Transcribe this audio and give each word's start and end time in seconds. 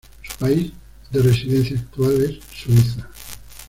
Su 0.23 0.35
país 0.39 0.73
de 1.11 1.21
residencia 1.21 1.77
actual 1.79 2.23
es 2.23 2.43
Suiza. 2.57 3.07